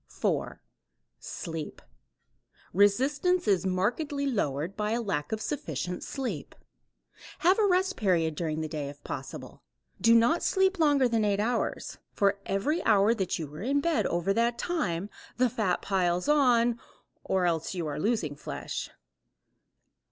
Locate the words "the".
8.61-8.67, 15.37-15.51